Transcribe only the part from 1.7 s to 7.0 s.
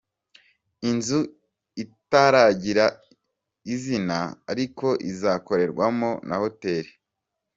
itaragira izina ariko izakorerwamo na Hotel.